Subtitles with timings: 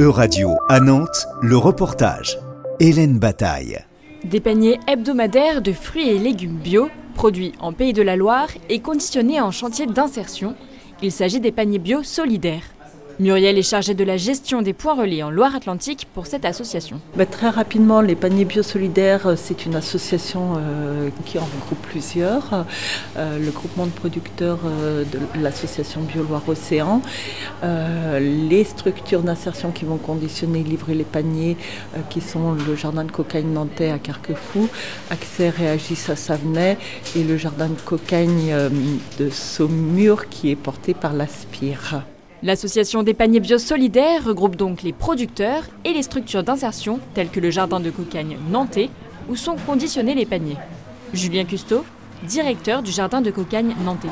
[0.00, 2.36] E-Radio à Nantes, le reportage.
[2.80, 3.78] Hélène Bataille.
[4.24, 8.80] Des paniers hebdomadaires de fruits et légumes bio, produits en Pays de la Loire et
[8.80, 10.56] conditionnés en chantier d'insertion.
[11.00, 12.64] Il s'agit des paniers bio solidaires.
[13.20, 17.00] Muriel est chargée de la gestion des points relais en Loire-Atlantique pour cette association.
[17.16, 22.64] Bah, très rapidement, les paniers biosolidaires, euh, c'est une association euh, qui en regroupe plusieurs.
[23.16, 27.02] Euh, le groupement de producteurs de l'association Bio Loire-Océan,
[27.62, 31.56] les structures d'insertion qui vont conditionner et livrer les paniers,
[32.10, 34.68] qui sont le jardin de cocagne nantais à Carquefou,
[35.10, 36.78] Accès Réagis à Savenay
[37.16, 38.54] et le jardin de cocagne
[39.18, 42.04] de Saumur qui est porté par l'Aspire.
[42.44, 47.40] L'association des paniers bio solidaires regroupe donc les producteurs et les structures d'insertion telles que
[47.40, 48.90] le jardin de cocagne nantais
[49.30, 50.58] où sont conditionnés les paniers.
[51.14, 51.86] Julien Custeau,
[52.22, 54.10] directeur du jardin de cocagne nantais.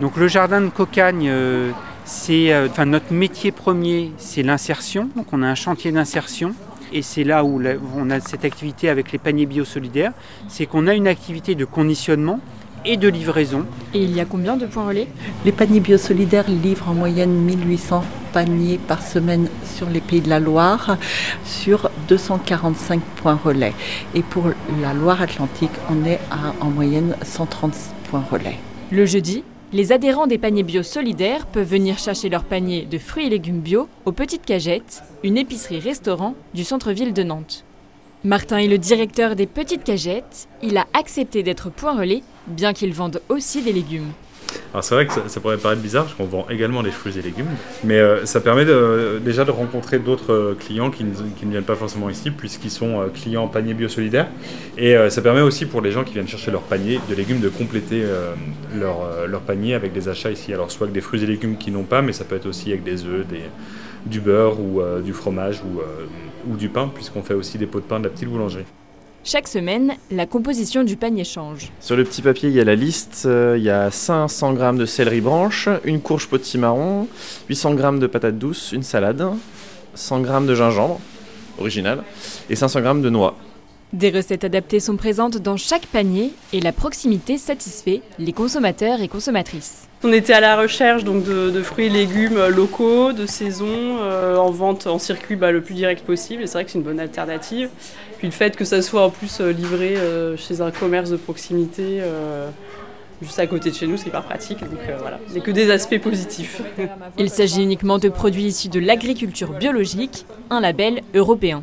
[0.00, 1.72] Donc le jardin de cocagne, euh,
[2.04, 5.08] c'est euh, notre métier premier, c'est l'insertion.
[5.16, 6.54] Donc on a un chantier d'insertion
[6.92, 7.60] et c'est là où
[7.96, 10.12] on a cette activité avec les paniers bio solidaires,
[10.46, 12.38] c'est qu'on a une activité de conditionnement
[12.84, 13.66] et de livraison.
[13.92, 15.08] Et il y a combien de points relais?
[15.44, 20.40] Les paniers biosolidaires livrent en moyenne 1800 paniers par semaine sur les Pays de la
[20.40, 20.98] Loire,
[21.44, 23.72] sur 245 points relais.
[24.14, 24.48] Et pour
[24.82, 27.74] la Loire-Atlantique, on est à en moyenne 130
[28.10, 28.58] points relais.
[28.90, 33.26] Le jeudi, les adhérents des paniers bio solidaires peuvent venir chercher leurs paniers de fruits
[33.26, 37.64] et légumes bio aux Petites Cagettes, une épicerie-restaurant du centre-ville de Nantes.
[38.24, 40.48] Martin est le directeur des Petites Cagettes.
[40.62, 44.12] Il a accepté d'être point relais, bien qu'il vende aussi des légumes.
[44.72, 47.22] Alors c'est vrai que ça, pourrait paraître bizarre parce qu'on vend également des fruits et
[47.22, 47.48] légumes,
[47.82, 48.64] mais euh, ça permet
[49.20, 53.06] déjà de rencontrer d'autres euh, clients qui, ne viennent pas forcément ici puisqu'ils sont euh,
[53.08, 54.28] clients panier bio solidaire
[54.76, 57.48] et ça permet aussi pour les gens qui viennent chercher leur panier de légumes de
[57.48, 58.04] compléter
[58.74, 60.52] leur, panier avec des achats ici.
[60.52, 62.70] Alors soit avec des fruits et légumes qui n'ont pas, mais ça peut être aussi
[62.70, 63.24] avec des œufs,
[64.06, 65.80] du beurre ou du fromage ou
[66.46, 68.64] ou du pain, puisqu'on fait aussi des pots de pain de la petite boulangerie.
[69.26, 71.72] Chaque semaine, la composition du panier change.
[71.80, 73.22] Sur le petit papier, il y a la liste.
[73.24, 77.08] Euh, il y a 500 g de céleri branche, une courge potimarron,
[77.48, 79.26] 800 g de patates douces, une salade,
[79.94, 81.00] 100 g de gingembre,
[81.58, 82.02] original,
[82.50, 83.34] et 500 g de noix.
[83.92, 89.08] Des recettes adaptées sont présentes dans chaque panier et la proximité satisfait les consommateurs et
[89.08, 89.88] consommatrices.
[90.02, 93.68] On était à la recherche donc de, fruits et légumes locaux, de saison,
[94.02, 96.42] euh, en vente en circuit bah, le plus direct possible.
[96.42, 97.70] Et c'est vrai que c'est une bonne alternative.
[98.18, 101.16] Puis le fait que ça soit en plus euh, livré euh, chez un commerce de
[101.16, 102.02] proximité
[103.22, 104.60] juste à côté de chez nous, c'est hyper pratique.
[104.60, 106.60] Donc voilà, il n'y a que des aspects positifs.
[107.16, 111.62] Il s'agit uniquement de produits issus de l'agriculture biologique, un label européen.